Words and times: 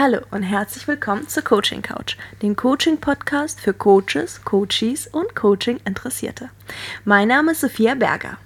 Hallo 0.00 0.20
und 0.30 0.44
herzlich 0.44 0.86
willkommen 0.86 1.26
zur 1.26 1.42
Coaching 1.42 1.82
Couch, 1.82 2.16
dem 2.40 2.54
Coaching 2.54 2.98
Podcast 2.98 3.60
für 3.60 3.72
Coaches, 3.72 4.44
Coaches 4.44 5.08
und 5.08 5.34
Coaching 5.34 5.80
Interessierte. 5.84 6.50
Mein 7.04 7.26
Name 7.26 7.50
ist 7.50 7.62
Sophia 7.62 7.96
Berger. 7.96 8.38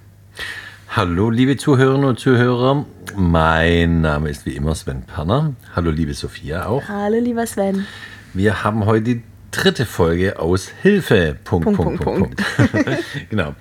Hallo 0.89 1.29
liebe 1.29 1.55
Zuhörerinnen 1.55 2.09
und 2.09 2.19
Zuhörer, 2.19 2.87
mein 3.15 4.01
Name 4.01 4.31
ist 4.31 4.47
wie 4.47 4.55
immer 4.55 4.73
Sven 4.73 5.03
Perner. 5.03 5.53
Hallo 5.75 5.91
liebe 5.91 6.15
Sophia 6.15 6.65
auch. 6.65 6.87
Hallo 6.87 7.19
lieber 7.19 7.45
Sven. 7.45 7.85
Wir 8.33 8.63
haben 8.63 8.87
heute 8.87 9.03
die 9.03 9.23
dritte 9.51 9.85
Folge 9.85 10.39
aus 10.39 10.69
Hilfe. 10.81 11.37
Punkt, 11.43 11.65
Punkt, 11.65 12.01
Punkt, 12.01 12.03
Punkt. 12.03 12.57
Punkt. 12.71 13.03
genau. 13.29 13.53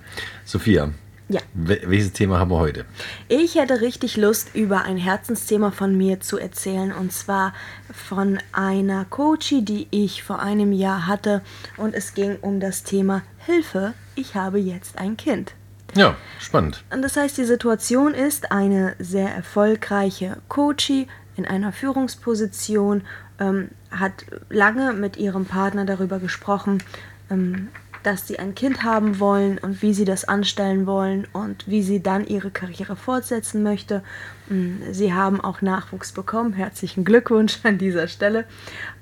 Sophia, 0.46 0.88
Ja. 1.32 1.40
wel- 1.54 1.80
welches 1.86 2.12
Thema 2.12 2.38
haben 2.38 2.50
wir 2.50 2.58
heute? 2.58 2.84
Ich 3.28 3.54
hätte 3.54 3.80
richtig 3.80 4.16
Lust, 4.16 4.54
über 4.54 4.82
ein 4.82 4.98
Herzensthema 4.98 5.70
von 5.70 5.96
mir 5.96 6.20
zu 6.20 6.36
erzählen 6.38 6.92
und 6.92 7.12
zwar 7.12 7.54
von 7.92 8.38
einer 8.52 9.06
Coachie, 9.06 9.62
die 9.62 9.86
ich 9.90 10.22
vor 10.22 10.40
einem 10.40 10.72
Jahr 10.72 11.06
hatte 11.06 11.40
und 11.78 11.94
es 11.94 12.12
ging 12.14 12.36
um 12.42 12.60
das 12.60 12.82
Thema 12.82 13.22
Hilfe, 13.46 13.94
ich 14.14 14.34
habe 14.34 14.58
jetzt 14.58 14.98
ein 14.98 15.16
Kind. 15.16 15.54
Ja, 15.94 16.16
spannend. 16.38 16.84
Und 16.92 17.02
das 17.02 17.16
heißt, 17.16 17.36
die 17.38 17.44
Situation 17.44 18.14
ist 18.14 18.52
eine 18.52 18.94
sehr 18.98 19.34
erfolgreiche 19.34 20.36
Coachie 20.48 21.06
in 21.36 21.46
einer 21.46 21.72
Führungsposition, 21.72 23.02
ähm, 23.38 23.70
hat 23.90 24.24
lange 24.50 24.92
mit 24.92 25.16
ihrem 25.16 25.44
Partner 25.46 25.84
darüber 25.86 26.18
gesprochen, 26.18 26.82
ähm, 27.30 27.68
dass 28.02 28.26
sie 28.26 28.38
ein 28.38 28.54
Kind 28.54 28.82
haben 28.82 29.20
wollen 29.20 29.58
und 29.58 29.82
wie 29.82 29.94
sie 29.94 30.04
das 30.04 30.24
anstellen 30.24 30.86
wollen 30.86 31.26
und 31.32 31.68
wie 31.68 31.82
sie 31.82 32.02
dann 32.02 32.26
ihre 32.26 32.50
Karriere 32.50 32.96
fortsetzen 32.96 33.62
möchte. 33.62 34.02
Mm, 34.48 34.92
Sie 34.92 35.12
haben 35.12 35.40
auch 35.40 35.62
Nachwuchs 35.62 36.12
bekommen. 36.12 36.52
Herzlichen 36.52 37.04
Glückwunsch 37.04 37.60
an 37.62 37.78
dieser 37.78 38.08
Stelle. 38.08 38.44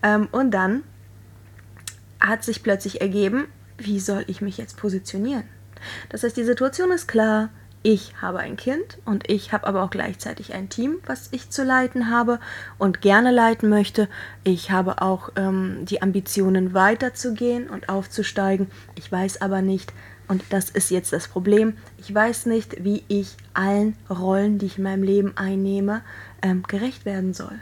Ähm, 0.03 0.29
und 0.33 0.51
dann 0.51 0.83
hat 2.21 2.45
sich 2.45 2.63
plötzlich 2.63 3.01
ergeben, 3.01 3.47
wie 3.79 4.01
soll 4.01 4.25
ich 4.27 4.43
mich 4.43 4.59
jetzt 4.59 4.77
positionieren? 4.77 5.45
Das 6.11 6.23
heißt, 6.23 6.37
die 6.37 6.45
Situation 6.45 6.91
ist 6.91 7.09
klar, 7.09 7.49
ich 7.83 8.13
habe 8.21 8.41
ein 8.41 8.57
Kind 8.57 8.99
und 9.07 9.31
ich 9.31 9.53
habe 9.53 9.67
aber 9.67 9.83
auch 9.83 9.91
gleichzeitig 9.91 10.53
ein 10.53 10.69
Team, 10.69 10.99
was 11.07 11.29
ich 11.33 11.49
zu 11.49 11.65
leiten 11.65 12.11
habe 12.11 12.39
und 12.79 13.01
gerne 13.01 13.31
leiten 13.31 13.71
möchte. 13.71 14.09
Ich 14.45 14.71
habe 14.71 15.01
auch 15.01 15.31
ähm, 15.37 15.87
die 15.87 16.03
Ambitionen 16.03 16.75
weiterzugehen 16.75 17.71
und 17.71 17.89
aufzusteigen. 17.89 18.71
Ich 18.97 19.11
weiß 19.11 19.41
aber 19.41 19.63
nicht, 19.63 19.95
und 20.29 20.45
das 20.51 20.71
ist 20.71 20.91
jetzt 20.91 21.13
das 21.13 21.27
Problem, 21.27 21.77
ich 21.99 22.15
weiß 22.15 22.47
nicht, 22.47 22.85
wie 22.85 23.03
ich 23.09 23.37
allen 23.55 23.97
Rollen, 24.09 24.59
die 24.59 24.67
ich 24.67 24.79
in 24.79 24.85
meinem 24.85 25.03
Leben 25.03 25.37
einnehme, 25.37 26.03
ähm, 26.43 26.63
gerecht 26.69 27.05
werden 27.05 27.35
soll. 27.35 27.59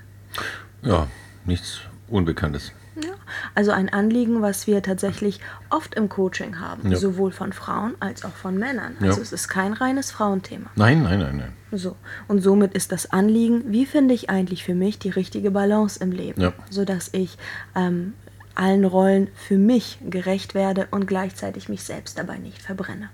Ja, 0.82 1.06
nichts 1.46 1.80
Unbekanntes. 2.08 2.72
Ja, 3.04 3.10
also 3.54 3.70
ein 3.70 3.88
Anliegen, 3.92 4.42
was 4.42 4.66
wir 4.66 4.82
tatsächlich 4.82 5.40
oft 5.70 5.94
im 5.94 6.08
Coaching 6.08 6.58
haben, 6.58 6.90
Ja. 6.90 6.96
sowohl 6.98 7.30
von 7.32 7.52
Frauen 7.52 7.94
als 8.00 8.24
auch 8.24 8.34
von 8.34 8.58
Männern. 8.58 8.96
Ja. 9.00 9.08
Also 9.08 9.20
es 9.22 9.32
ist 9.32 9.48
kein 9.48 9.72
reines 9.72 10.10
Frauenthema. 10.10 10.70
Nein, 10.74 11.02
nein, 11.02 11.20
nein, 11.20 11.36
nein. 11.36 11.52
So. 11.70 11.96
Und 12.26 12.40
somit 12.42 12.74
ist 12.74 12.90
das 12.92 13.10
Anliegen, 13.12 13.62
wie 13.72 13.86
finde 13.86 14.14
ich 14.14 14.30
eigentlich 14.30 14.64
für 14.64 14.74
mich 14.74 14.98
die 14.98 15.10
richtige 15.10 15.50
Balance 15.50 16.00
im 16.02 16.10
Leben, 16.12 16.40
Ja. 16.40 16.52
sodass 16.70 17.10
ich 17.12 17.38
ähm, 17.76 18.14
allen 18.54 18.84
Rollen 18.84 19.28
für 19.36 19.58
mich 19.58 19.98
gerecht 20.08 20.54
werde 20.54 20.88
und 20.90 21.06
gleichzeitig 21.06 21.68
mich 21.68 21.84
selbst 21.84 22.18
dabei 22.18 22.38
nicht 22.38 22.60
verbrenne. 22.62 23.10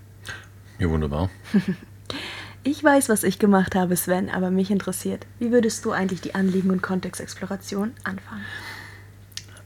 Ja, 0.79 0.89
wunderbar. 0.89 1.29
Ich 2.67 2.83
weiß, 2.83 3.09
was 3.09 3.23
ich 3.23 3.37
gemacht 3.37 3.75
habe, 3.75 3.95
Sven, 3.95 4.31
aber 4.31 4.49
mich 4.49 4.71
interessiert, 4.71 5.27
wie 5.37 5.51
würdest 5.51 5.85
du 5.85 5.91
eigentlich 5.91 6.21
die 6.21 6.33
Anliegen- 6.33 6.71
und 6.71 6.81
Kontextexploration 6.81 7.91
anfangen? 8.03 8.41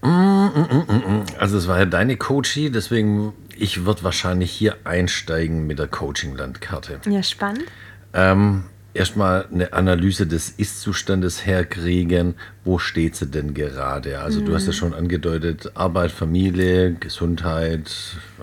Also 0.02 1.58
es 1.58 1.68
war 1.68 1.80
ja 1.80 1.86
deine 1.86 2.18
Coachie, 2.18 2.70
deswegen 2.70 3.34
ich 3.58 3.86
würde 3.86 4.04
wahrscheinlich 4.04 4.52
hier 4.52 4.78
einsteigen 4.86 5.68
mit 5.68 5.80
der 5.80 5.88
Coaching-Landkarte. 5.88 7.02
Ja, 7.06 7.22
spannend. 7.22 7.66
Ähm, 8.14 8.64
Erstmal 8.92 9.46
eine 9.54 9.72
Analyse 9.74 10.26
des 10.26 10.50
Ist-Zustandes 10.50 11.46
herkriegen. 11.46 12.34
Wo 12.66 12.80
steht 12.80 13.16
sie 13.16 13.28
denn 13.28 13.54
gerade? 13.54 14.20
Also 14.20 14.42
du 14.42 14.56
hast 14.56 14.66
ja 14.66 14.74
schon 14.74 14.96
angedeutet, 14.96 15.72
Arbeit, 15.76 16.12
Familie, 16.12 16.96
Gesundheit, 16.96 17.92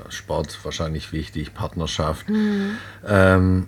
Sport 0.09 0.57
wahrscheinlich 0.63 1.13
wichtig, 1.13 1.53
Partnerschaft. 1.53 2.27
Ähm, 3.07 3.67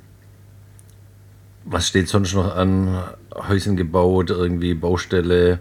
was 1.65 1.89
steht 1.89 2.09
sonst 2.09 2.33
noch 2.35 2.55
an? 2.55 3.03
Häuschen 3.35 3.77
gebaut, 3.77 4.31
irgendwie 4.31 4.75
Baustelle? 4.75 5.59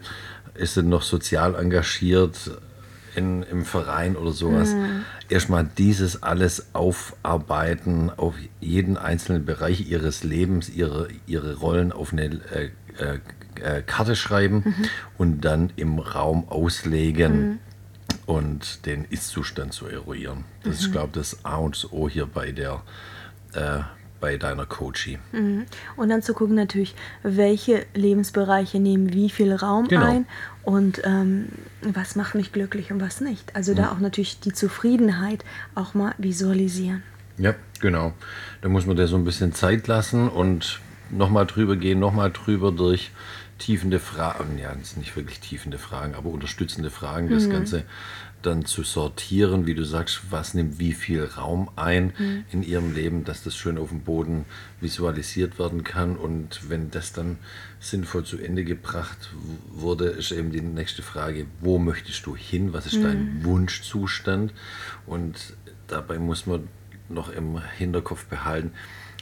Ist 0.58 0.74
sie 0.76 0.84
noch 0.84 1.04
sozial 1.04 1.56
engagiert 1.56 2.52
in, 3.16 3.44
im 3.44 3.66
Verein 3.66 4.16
oder 4.16 4.32
sowas? 4.32 4.76
Erstmal 5.30 5.70
dieses 5.78 6.24
alles 6.24 6.68
aufarbeiten, 6.74 8.12
auf 8.16 8.36
jeden 8.60 8.98
einzelnen 8.98 9.46
Bereich 9.46 9.90
ihres 9.90 10.24
Lebens, 10.24 10.70
ihre, 10.70 11.08
ihre 11.26 11.56
Rollen 11.56 11.92
auf 11.92 12.14
eine 12.14 12.26
äh, 12.26 12.70
äh, 13.00 13.20
äh, 13.62 13.82
Karte 13.82 14.16
schreiben 14.16 14.76
und 15.18 15.42
dann 15.42 15.72
im 15.76 16.00
Raum 16.00 16.48
auslegen 16.50 17.60
und 18.26 18.86
den 18.86 19.06
Ist-Zustand 19.06 19.74
zu 19.74 19.88
eruieren. 19.88 20.44
Das 20.64 20.80
ist, 20.80 20.92
glaube 20.92 21.08
ich, 21.08 21.14
das 21.14 21.46
A 21.46 21.58
und 21.58 21.88
O 21.92 22.08
hier 22.10 22.26
bei 22.26 22.52
der 22.52 22.84
äh, 23.54 23.80
bei 24.20 24.38
deiner 24.38 24.66
Coachie. 24.66 25.20
Und 25.96 26.10
dann 26.10 26.22
zu 26.22 26.34
gucken 26.34 26.56
natürlich, 26.56 26.96
welche 27.24 27.86
Lebensbereiche 27.94 28.80
nehmen 28.80 29.14
wie 29.14 29.30
viel 29.30 29.54
Raum 29.54 29.88
Genau. 29.88 30.06
ein 30.06 30.26
und 30.64 31.02
ähm, 31.04 31.50
was 31.82 32.16
macht 32.16 32.36
mich 32.36 32.52
glücklich 32.52 32.92
und 32.92 33.02
was 33.02 33.22
nicht. 33.22 33.56
Also 33.56 33.74
da 33.74 33.92
auch 33.92 34.00
natürlich 34.00 34.40
die 34.40 34.54
Zufriedenheit 34.54 35.46
auch 35.76 35.94
mal 35.94 36.14
visualisieren. 36.18 37.04
Ja, 37.38 37.54
genau. 37.80 38.14
Da 38.62 38.70
muss 38.70 38.86
man 38.86 38.96
der 38.98 39.08
so 39.08 39.16
ein 39.16 39.24
bisschen 39.26 39.54
Zeit 39.54 39.88
lassen 39.88 40.28
und 40.30 40.80
nochmal 41.12 41.46
drüber 41.46 41.76
gehen, 41.76 42.00
nochmal 42.00 42.32
drüber 42.32 42.72
durch 42.72 43.12
tiefende 43.60 44.00
Fragen, 44.00 44.60
ja, 44.60 44.72
das 44.74 44.92
sind 44.92 45.00
nicht 45.00 45.16
wirklich 45.16 45.40
tiefende 45.40 45.78
Fragen, 45.78 46.14
aber 46.16 46.30
unterstützende 46.30 46.90
Fragen, 46.92 47.30
das 47.30 47.50
Ganze 47.50 47.84
dann 48.48 48.66
zu 48.66 48.84
sortieren, 48.84 49.68
wie 49.68 49.76
du 49.76 49.84
sagst, 49.84 50.22
was 50.32 50.54
nimmt 50.54 50.80
wie 50.80 50.94
viel 50.94 51.24
Raum 51.26 51.70
ein 51.76 52.14
in 52.52 52.64
ihrem 52.64 52.96
Leben, 52.96 53.24
dass 53.24 53.44
das 53.44 53.56
schön 53.56 53.78
auf 53.78 53.90
dem 53.90 54.02
Boden 54.02 54.46
visualisiert 54.80 55.60
werden 55.60 55.84
kann. 55.84 56.16
Und 56.16 56.70
wenn 56.70 56.90
das 56.90 57.14
dann 57.14 57.38
sinnvoll 57.80 58.24
zu 58.24 58.38
Ende 58.38 58.64
gebracht 58.64 59.32
wurde, 59.70 60.06
ist 60.06 60.32
eben 60.32 60.52
die 60.52 60.62
nächste 60.62 61.04
Frage, 61.04 61.46
wo 61.60 61.78
möchtest 61.78 62.26
du 62.26 62.36
hin, 62.36 62.74
was 62.74 62.86
ist 62.86 63.04
dein 63.04 63.44
Wunschzustand? 63.44 64.54
Und 65.06 65.56
dabei 65.88 66.18
muss 66.18 66.46
man 66.46 66.68
noch 67.10 67.30
im 67.30 67.62
Hinterkopf 67.78 68.26
behalten, 68.26 68.72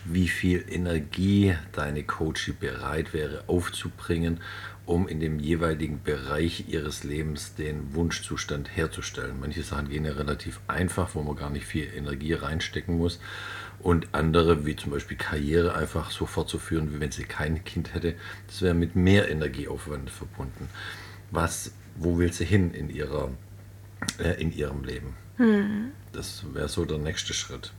wie 0.06 0.28
viel 0.28 0.64
Energie 0.70 1.56
deine 1.72 2.04
Coachie 2.04 2.54
bereit 2.54 3.14
wäre 3.14 3.44
aufzubringen, 3.48 4.40
um 4.86 5.08
in 5.08 5.20
dem 5.20 5.40
jeweiligen 5.40 6.04
Bereich 6.04 6.66
ihres 6.70 7.04
Lebens 7.04 7.56
den 7.56 7.96
Wunschzustand 7.96 8.76
herzustellen. 8.76 9.40
Manche 9.40 9.64
Sachen 9.64 9.90
gehen 9.90 10.06
ja 10.06 10.14
relativ 10.14 10.60
einfach, 10.68 11.16
wo 11.16 11.24
man 11.24 11.36
gar 11.36 11.50
nicht 11.50 11.66
viel 11.66 11.88
Energie 11.96 12.34
reinstecken 12.34 12.98
muss. 12.98 13.20
Und 13.80 14.08
andere, 14.14 14.66
wie 14.66 14.76
zum 14.76 14.92
Beispiel 14.92 15.18
Karriere, 15.18 15.76
einfach 15.76 16.12
so 16.12 16.26
fortzuführen, 16.26 16.94
wie 16.94 17.00
wenn 17.00 17.12
sie 17.12 17.24
kein 17.24 17.64
Kind 17.64 17.94
hätte, 17.94 18.16
das 18.48 18.62
wäre 18.62 18.74
mit 18.74 18.96
mehr 18.96 19.30
Energieaufwand 19.30 20.10
verbunden. 20.10 20.70
Was, 21.32 21.72
wo 21.96 22.18
will 22.18 22.32
sie 22.32 22.46
hin 22.46 22.74
in, 22.74 22.90
ihrer, 22.90 23.32
äh, 24.20 24.40
in 24.42 24.56
ihrem 24.56 24.84
Leben? 24.84 25.16
Das 26.14 26.46
wäre 26.54 26.70
so 26.70 26.86
der 26.86 27.00
nächste 27.00 27.34
Schritt. 27.34 27.74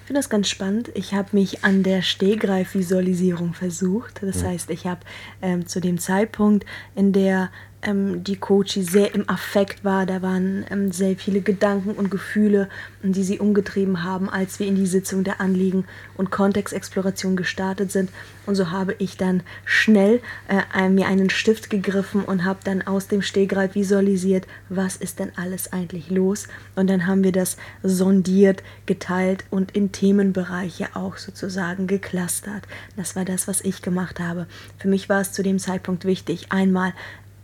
Ich 0.00 0.06
finde 0.06 0.18
das 0.18 0.28
ganz 0.28 0.48
spannend. 0.48 0.90
Ich 0.94 1.14
habe 1.14 1.30
mich 1.32 1.64
an 1.64 1.82
der 1.82 2.02
Stehgreif-Visualisierung 2.02 3.54
versucht. 3.54 4.20
Das 4.22 4.44
heißt, 4.44 4.70
ich 4.70 4.86
habe 4.86 5.00
ähm, 5.40 5.66
zu 5.66 5.80
dem 5.80 5.98
Zeitpunkt, 5.98 6.66
in 6.94 7.12
der 7.12 7.50
ähm, 7.84 8.24
die 8.24 8.36
Coachie 8.36 8.82
sehr 8.82 9.14
im 9.14 9.28
Affekt 9.28 9.84
war, 9.84 10.06
da 10.06 10.22
waren 10.22 10.64
ähm, 10.70 10.92
sehr 10.92 11.16
viele 11.16 11.40
Gedanken 11.40 11.92
und 11.92 12.10
Gefühle, 12.10 12.68
die 13.02 13.24
sie 13.24 13.38
umgetrieben 13.38 14.02
haben, 14.02 14.28
als 14.30 14.58
wir 14.58 14.66
in 14.66 14.76
die 14.76 14.86
Sitzung 14.86 15.24
der 15.24 15.40
Anliegen- 15.40 15.84
und 16.16 16.30
Kontextexploration 16.30 17.36
gestartet 17.36 17.92
sind. 17.92 18.10
Und 18.46 18.54
so 18.56 18.70
habe 18.70 18.94
ich 18.98 19.16
dann 19.16 19.42
schnell 19.64 20.20
äh, 20.48 20.88
mir 20.88 21.06
einen 21.06 21.30
Stift 21.30 21.70
gegriffen 21.70 22.24
und 22.24 22.44
habe 22.44 22.60
dann 22.64 22.82
aus 22.82 23.08
dem 23.08 23.22
Stehgreif 23.22 23.74
visualisiert, 23.74 24.46
was 24.68 24.96
ist 24.96 25.18
denn 25.18 25.32
alles 25.36 25.72
eigentlich 25.72 26.10
los. 26.10 26.48
Und 26.76 26.88
dann 26.88 27.06
haben 27.06 27.24
wir 27.24 27.32
das 27.32 27.56
sondiert, 27.82 28.62
geteilt 28.86 29.44
und 29.50 29.72
in 29.72 29.92
Themenbereiche 29.92 30.88
auch 30.94 31.16
sozusagen 31.16 31.86
geclustert. 31.86 32.64
Das 32.96 33.16
war 33.16 33.24
das, 33.24 33.48
was 33.48 33.60
ich 33.62 33.82
gemacht 33.82 34.20
habe. 34.20 34.46
Für 34.78 34.88
mich 34.88 35.08
war 35.08 35.20
es 35.20 35.32
zu 35.32 35.42
dem 35.42 35.58
Zeitpunkt 35.58 36.04
wichtig, 36.04 36.46
einmal 36.50 36.92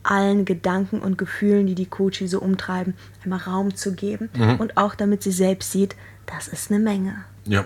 allen 0.03 0.45
Gedanken 0.45 1.01
und 1.01 1.19
Gefühlen, 1.19 1.67
die 1.67 1.75
die 1.75 1.87
Coachie 1.87 2.27
so 2.27 2.41
umtreiben, 2.41 2.95
einmal 3.23 3.41
Raum 3.41 3.77
zu 3.77 3.95
geben 3.95 4.31
und 4.59 4.77
auch 4.77 4.95
damit 4.95 5.23
sie 5.23 5.33
selbst 5.33 5.73
sieht, 5.73 5.95
das 6.27 6.49
ist 6.49 6.71
eine 6.71 6.81
Menge. 6.81 7.25
Ja. 7.45 7.65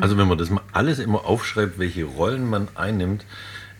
Also 0.00 0.18
wenn 0.18 0.28
man 0.28 0.38
das 0.38 0.50
mal 0.50 0.62
alles 0.72 0.98
immer 0.98 1.24
aufschreibt, 1.24 1.78
welche 1.78 2.04
Rollen 2.04 2.48
man 2.48 2.68
einnimmt, 2.74 3.24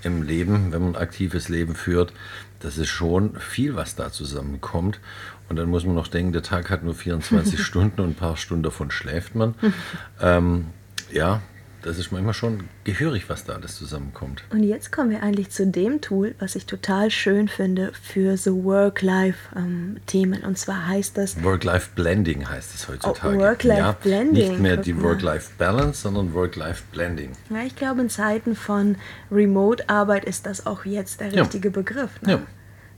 im 0.02 0.22
Leben, 0.22 0.72
wenn 0.72 0.82
man 0.82 0.92
ein 0.92 1.02
aktives 1.02 1.48
Leben 1.48 1.74
führt, 1.74 2.12
das 2.60 2.78
ist 2.78 2.88
schon 2.88 3.36
viel, 3.38 3.76
was 3.76 3.94
da 3.94 4.10
zusammenkommt. 4.10 5.00
Und 5.48 5.56
dann 5.56 5.68
muss 5.68 5.84
man 5.84 5.94
noch 5.94 6.08
denken, 6.08 6.32
der 6.32 6.42
Tag 6.42 6.70
hat 6.70 6.82
nur 6.82 6.94
24 6.94 7.60
Stunden 7.60 8.00
und 8.00 8.10
ein 8.10 8.14
paar 8.14 8.36
Stunden 8.36 8.62
davon 8.62 8.90
schläft 8.90 9.34
man. 9.34 9.54
ähm, 10.20 10.66
ja, 11.12 11.42
das 11.88 11.98
ist 11.98 12.12
manchmal 12.12 12.34
schon 12.34 12.64
gehörig, 12.84 13.30
was 13.30 13.44
da 13.44 13.54
alles 13.54 13.76
zusammenkommt. 13.76 14.44
Und 14.50 14.62
jetzt 14.62 14.92
kommen 14.92 15.08
wir 15.10 15.22
eigentlich 15.22 15.48
zu 15.48 15.66
dem 15.66 16.02
Tool, 16.02 16.34
was 16.38 16.54
ich 16.54 16.66
total 16.66 17.10
schön 17.10 17.48
finde 17.48 17.92
für 18.02 18.36
so 18.36 18.62
Work-Life-Themen. 18.62 20.44
Und 20.44 20.58
zwar 20.58 20.86
heißt 20.86 21.16
das. 21.16 21.42
Work-Life-Blending 21.42 22.46
heißt 22.46 22.74
es 22.74 22.88
heutzutage. 22.88 23.36
Oh, 23.36 23.40
Work-Life-Blending. 23.40 24.36
Ja, 24.36 24.50
nicht 24.50 24.60
mehr 24.60 24.76
die 24.76 25.00
Work-Life-Balance, 25.00 26.02
sondern 26.02 26.34
Work-Life-Blending. 26.34 27.32
Ja, 27.48 27.62
ich 27.64 27.74
glaube, 27.74 28.02
in 28.02 28.10
Zeiten 28.10 28.54
von 28.54 28.96
Remote-Arbeit 29.32 30.26
ist 30.26 30.44
das 30.44 30.66
auch 30.66 30.84
jetzt 30.84 31.20
der 31.20 31.32
richtige 31.32 31.68
ja. 31.68 31.74
Begriff. 31.74 32.20
Ne? 32.20 32.32
Ja. 32.32 32.40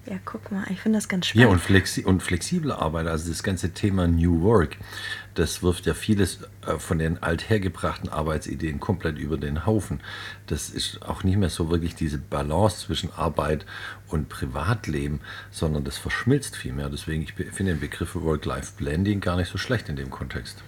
Ja, 0.06 0.16
guck 0.24 0.50
mal, 0.50 0.64
ich 0.70 0.80
finde 0.80 0.96
das 0.96 1.08
ganz 1.08 1.26
spannend. 1.26 1.46
Ja, 1.46 1.52
und, 1.52 1.60
flexi 1.60 2.04
und 2.04 2.22
flexible 2.22 2.72
Arbeit, 2.72 3.06
also 3.06 3.28
das 3.28 3.42
ganze 3.42 3.72
Thema 3.72 4.06
New 4.06 4.40
Work, 4.42 4.78
das 5.34 5.62
wirft 5.62 5.84
ja 5.84 5.92
vieles 5.92 6.40
äh, 6.66 6.78
von 6.78 6.98
den 6.98 7.22
althergebrachten 7.22 8.08
Arbeitsideen 8.08 8.80
komplett 8.80 9.18
über 9.18 9.36
den 9.36 9.66
Haufen. 9.66 10.00
Das 10.46 10.70
ist 10.70 11.02
auch 11.02 11.22
nicht 11.22 11.36
mehr 11.36 11.50
so 11.50 11.70
wirklich 11.70 11.94
diese 11.94 12.18
Balance 12.18 12.86
zwischen 12.86 13.12
Arbeit 13.12 13.66
und 14.08 14.30
Privatleben, 14.30 15.20
sondern 15.50 15.84
das 15.84 15.98
verschmilzt 15.98 16.56
viel 16.56 16.72
mehr. 16.72 16.88
Deswegen, 16.88 17.22
ich 17.22 17.34
finde 17.34 17.74
den 17.74 17.80
Begriff 17.80 18.14
Work-Life-Blending 18.14 19.20
gar 19.20 19.36
nicht 19.36 19.50
so 19.52 19.58
schlecht 19.58 19.90
in 19.90 19.96
dem 19.96 20.10
Kontext. 20.10 20.62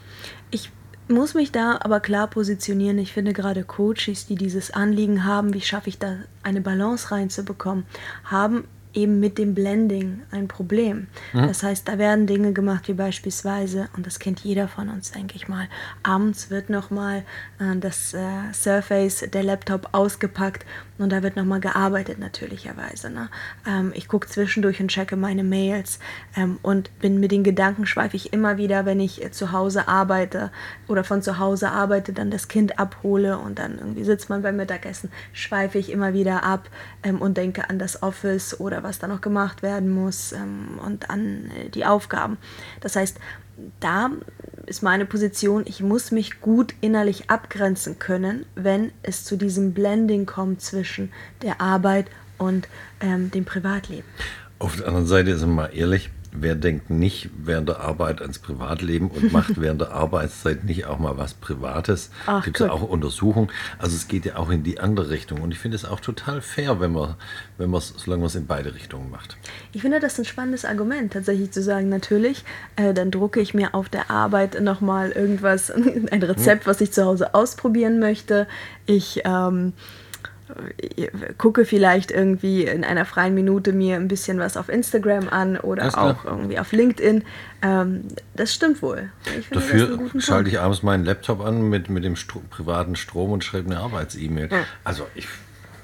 Ich 0.51 0.71
muss 1.09 1.35
mich 1.35 1.51
da 1.51 1.79
aber 1.81 2.01
klar 2.01 2.29
positionieren. 2.29 2.99
Ich 2.99 3.13
finde 3.13 3.33
gerade 3.33 3.65
Coaches, 3.65 4.27
die 4.27 4.37
dieses 4.37 4.71
Anliegen 4.71 5.25
haben, 5.25 5.55
wie 5.55 5.63
schaffe 5.63 5.89
ich 5.89 5.99
da 5.99 6.19
eine 6.43 6.61
Balance 6.61 7.11
reinzubekommen, 7.11 7.85
haben 8.25 8.65
eben 8.95 9.21
mit 9.21 9.39
dem 9.39 9.55
Blending 9.55 10.23
ein 10.31 10.49
Problem. 10.49 11.07
Mhm. 11.33 11.47
Das 11.47 11.63
heißt, 11.63 11.89
da 11.89 11.99
werden 11.99 12.27
Dinge 12.27 12.53
gemacht 12.53 12.89
wie 12.89 12.95
beispielsweise, 12.95 13.89
und 13.97 14.07
das 14.07 14.19
kennt 14.19 14.41
jeder 14.41 14.69
von 14.69 14.89
uns, 14.89 15.13
denke 15.13 15.37
ich 15.37 15.49
mal, 15.49 15.69
abends 16.03 16.51
wird 16.51 16.71
nochmal 16.71 17.25
äh, 17.59 17.77
das 17.77 18.15
äh, 18.15 18.21
Surface, 18.53 19.25
der 19.33 19.43
Laptop 19.43 19.89
ausgepackt 19.93 20.67
und 20.99 21.11
da 21.11 21.23
wird 21.23 21.37
nochmal 21.37 21.61
gearbeitet 21.61 22.19
natürlicherweise. 22.19 23.11
Ne? 23.11 23.29
Ähm, 23.67 23.93
ich 23.95 24.09
gucke 24.09 24.29
zwischendurch 24.29 24.81
und 24.81 24.89
checke 24.89 25.17
meine 25.17 25.43
Mails 25.43 25.99
ähm, 26.37 26.59
und 26.63 26.97
bin 27.01 27.19
mit 27.21 27.33
den 27.33 27.45
Gedanken, 27.45 27.87
schweife 27.87 28.17
ich 28.17 28.33
immer 28.33 28.57
wieder, 28.57 28.85
wenn 28.87 29.01
ich 29.01 29.23
äh, 29.25 29.31
zu 29.31 29.53
Hause 29.53 29.89
arbeite 29.89 30.51
oder 30.89 31.05
von 31.05 31.23
zu 31.23 31.39
Hause 31.39 31.71
arbeite, 31.71 32.13
dann 32.13 32.31
das 32.31 32.49
Kind 32.49 32.79
abhole 32.79 33.39
und 33.39 33.59
dann 33.59 33.79
irgendwie 33.79 34.05
sitzt 34.05 34.29
man 34.29 34.43
beim 34.43 34.57
Mittagessen, 34.57 35.11
schweife 35.33 35.79
ich 35.79 35.91
immer 35.91 36.13
wieder 36.15 36.45
ab 36.45 36.69
ähm, 37.03 37.21
und 37.21 37.37
denke 37.37 37.69
an 37.69 37.79
das 37.79 38.03
Office 38.03 38.61
oder 38.61 38.82
was 38.83 38.99
da 38.99 39.07
noch 39.07 39.21
gemacht 39.21 39.63
werden 39.63 39.91
muss 39.91 40.33
ähm, 40.33 40.79
und 40.85 41.11
an 41.11 41.51
äh, 41.51 41.69
die 41.71 41.85
Aufgaben. 41.85 42.39
Das 42.81 42.97
heißt, 42.97 43.19
da 43.81 44.11
ist 44.67 44.83
meine 44.83 45.07
Position, 45.07 45.65
ich 45.67 45.81
muss 45.81 46.11
mich 46.11 46.41
gut 46.41 46.75
innerlich 46.81 47.31
abgrenzen 47.31 47.99
können, 47.99 48.47
wenn 48.55 48.93
es 49.03 49.25
zu 49.25 49.37
diesem 49.37 49.75
Blending 49.75 50.27
kommt 50.27 50.61
zwischen 50.63 51.13
der 51.43 51.61
Arbeit 51.61 52.07
und 52.39 52.69
ähm, 53.01 53.31
dem 53.31 53.45
Privatleben. 53.45 54.07
Auf 54.59 54.77
der 54.77 54.87
anderen 54.87 55.07
Seite 55.07 55.31
ist 55.33 55.45
mal 55.47 55.71
ehrlich, 55.75 56.11
wer 56.33 56.55
denkt 56.55 56.91
nicht 56.91 57.31
während 57.37 57.69
der 57.69 57.81
Arbeit 57.81 58.23
ans 58.23 58.39
Privatleben 58.39 59.11
und 59.11 59.33
macht 59.33 59.61
während 59.61 59.81
der 59.83 59.93
Arbeitszeit 59.93 60.65
nicht 60.65 60.87
auch 60.87 60.99
mal 60.99 61.19
was 61.19 61.35
Privates? 61.35 62.11
Gibt 62.45 62.61
es 62.61 62.67
ja 62.67 62.73
auch 62.73 62.83
Untersuchungen. 62.83 63.51
Also 63.79 63.95
es 63.97 64.09
geht 64.09 64.25
ja 64.25 64.37
auch 64.37 64.51
in 64.51 64.63
die 64.63 64.81
andere 64.81 65.11
Richtung. 65.11 65.43
Und 65.43 65.53
ich 65.53 65.59
finde 65.59 65.77
es 65.77 65.85
auch 65.85 66.01
total 66.01 66.41
fair, 66.41 66.81
wenn 66.81 66.93
man, 66.93 67.15
wenn 67.59 67.71
man 67.71 67.81
solange 67.81 68.21
man 68.21 68.27
es 68.29 68.35
in 68.35 68.47
beide 68.47 68.75
Richtungen 68.75 69.11
macht. 69.11 69.37
Ich 69.73 69.83
finde 69.83 70.01
das 70.01 70.19
ein 70.19 70.25
spannendes 70.25 70.65
Argument, 70.65 71.13
tatsächlich 71.13 71.51
zu 71.51 71.63
sagen, 71.63 71.89
natürlich, 71.89 72.45
äh, 72.77 72.95
dann 72.95 73.11
drucke 73.11 73.41
ich 73.41 73.55
mir 73.55 73.75
auf 73.75 73.89
der 73.89 74.11
Arbeit 74.11 74.61
nochmal 74.61 75.11
irgendwas, 75.11 75.71
ein 75.71 76.23
Rezept, 76.23 76.65
hm. 76.65 76.71
was 76.71 76.81
ich 76.81 76.93
zu 76.93 77.05
Hause 77.05 77.35
ausprobieren 77.35 77.99
möchte. 77.99 78.47
Ich 78.87 79.21
ähm, 79.25 79.75
gucke 81.39 81.65
vielleicht 81.65 82.11
irgendwie 82.11 82.65
in 82.65 82.85
einer 82.85 83.05
freien 83.05 83.35
Minute 83.35 83.73
mir 83.73 83.97
ein 83.97 84.09
bisschen 84.09 84.39
was 84.39 84.57
auf 84.57 84.69
Instagram 84.69 85.29
an 85.29 85.57
oder 85.57 85.99
auch 85.99 86.25
irgendwie 86.25 86.59
auf 86.59 86.73
LinkedIn. 86.73 87.25
Ähm, 87.63 88.05
das 88.35 88.53
stimmt 88.55 88.83
wohl. 88.83 89.11
Dafür 89.51 89.99
schalte 90.19 90.51
ich 90.51 90.61
abends 90.61 90.83
meinen 90.83 91.05
Laptop 91.05 91.41
an 91.41 91.69
mit, 91.69 91.91
mit 91.91 92.05
dem 92.05 92.17
Stro 92.17 92.43
privaten 92.51 92.97
Strom 92.97 93.33
und 93.33 93.45
schreibe 93.45 93.71
eine 93.71 93.81
Arbeits-E-Mail. 93.81 94.49
Ja. 94.51 94.65
Also 94.85 95.07
ich, 95.15 95.27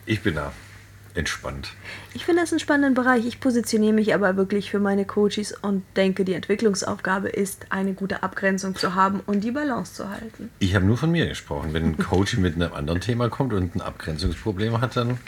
ich 0.07 0.23
bin 0.23 0.35
da 0.35 0.53
entspannt. 1.19 1.73
Ich 2.15 2.25
finde 2.25 2.43
das 2.43 2.53
einen 2.53 2.61
spannenden 2.61 2.95
Bereich. 2.95 3.27
Ich 3.27 3.41
positioniere 3.41 3.93
mich 3.93 4.15
aber 4.15 4.37
wirklich 4.37 4.71
für 4.71 4.79
meine 4.79 5.05
Coaches 5.05 5.53
und 5.61 5.83
denke, 5.97 6.25
die 6.25 6.33
Entwicklungsaufgabe 6.33 7.29
ist, 7.29 7.67
eine 7.71 7.93
gute 7.93 8.23
Abgrenzung 8.23 8.77
zu 8.77 8.95
haben 8.95 9.21
und 9.27 9.43
die 9.43 9.51
Balance 9.51 9.95
zu 9.95 10.09
halten. 10.09 10.51
Ich 10.61 10.75
habe 10.75 10.87
nur 10.87 10.97
von 10.97 11.11
mir 11.11 11.27
gesprochen. 11.27 11.75
Wenn 11.75 11.85
ein 11.85 11.99
Coach 11.99 12.39
mit 12.39 12.55
einem 12.55 12.73
anderen 12.73 13.01
Thema 13.01 13.29
kommt 13.29 13.53
und 13.53 13.75
ein 13.75 13.81
Abgrenzungsproblem 13.81 14.81
hat, 14.81 14.97
dann, 14.97 15.19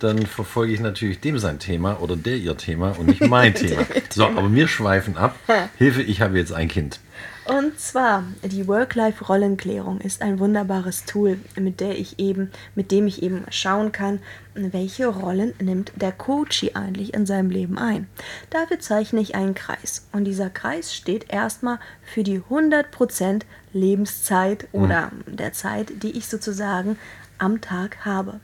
dann 0.00 0.26
verfolge 0.26 0.72
ich 0.72 0.80
natürlich 0.80 1.20
dem 1.20 1.38
sein 1.38 1.58
Thema 1.58 2.00
oder 2.00 2.16
der 2.16 2.36
ihr 2.36 2.56
Thema 2.56 2.98
und 2.98 3.06
nicht 3.06 3.26
mein 3.28 3.54
Thema. 3.54 3.84
So, 4.10 4.26
aber 4.26 4.52
wir 4.52 4.66
schweifen 4.66 5.16
ab. 5.16 5.36
Hilfe, 5.76 6.02
ich 6.02 6.20
habe 6.20 6.38
jetzt 6.38 6.52
ein 6.52 6.68
Kind. 6.68 7.00
Und 7.44 7.78
zwar 7.78 8.24
die 8.42 8.66
Work-Life-Rollenklärung 8.66 10.00
ist 10.00 10.22
ein 10.22 10.38
wunderbares 10.38 11.04
Tool, 11.04 11.38
mit 11.56 11.80
der 11.80 11.98
ich 11.98 12.18
eben, 12.18 12.50
mit 12.74 12.90
dem 12.90 13.06
ich 13.06 13.22
eben 13.22 13.44
schauen 13.50 13.92
kann, 13.92 14.20
welche 14.54 15.08
Rollen 15.08 15.52
nimmt 15.60 15.92
der 15.96 16.12
Coachie 16.12 16.74
eigentlich 16.74 17.12
in 17.12 17.26
seinem 17.26 17.50
Leben 17.50 17.76
ein. 17.76 18.08
Dafür 18.50 18.80
zeichne 18.80 19.20
ich 19.20 19.34
einen 19.34 19.54
Kreis 19.54 20.06
und 20.12 20.24
dieser 20.24 20.48
Kreis 20.48 20.94
steht 20.94 21.30
erstmal 21.30 21.78
für 22.02 22.22
die 22.22 22.40
100% 22.40 23.42
Lebenszeit 23.72 24.68
mhm. 24.72 24.82
oder 24.82 25.12
der 25.26 25.52
Zeit, 25.52 26.02
die 26.02 26.16
ich 26.16 26.28
sozusagen 26.28 26.98
am 27.38 27.60
Tag 27.60 28.04
habe. 28.04 28.40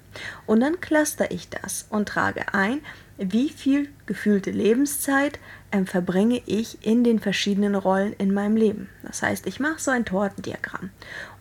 Und 0.47 0.61
dann 0.61 0.81
cluster 0.81 1.31
ich 1.31 1.49
das 1.49 1.87
und 1.91 2.09
trage 2.09 2.53
ein, 2.53 2.81
wie 3.17 3.51
viel 3.51 3.89
gefühlte 4.07 4.51
Lebenszeit 4.51 5.39
ähm, 5.73 5.87
verbringe 5.87 6.43
ich 6.47 6.85
in 6.85 7.05
den 7.05 7.19
verschiedenen 7.19 7.75
Rollen 7.75 8.13
in 8.15 8.33
meinem 8.33 8.57
Leben. 8.57 8.89
Das 9.03 9.23
heißt, 9.23 9.47
ich 9.47 9.61
mache 9.61 9.81
so 9.81 9.91
ein 9.91 10.05
Tortendiagramm 10.05 10.91